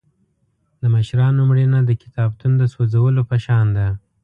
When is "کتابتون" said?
2.03-2.51